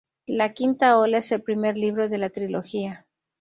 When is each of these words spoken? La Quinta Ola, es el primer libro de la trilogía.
La 0.25 0.53
Quinta 0.55 0.97
Ola, 0.97 1.19
es 1.19 1.31
el 1.31 1.43
primer 1.43 1.77
libro 1.77 2.09
de 2.09 2.17
la 2.17 2.31
trilogía. 2.31 3.05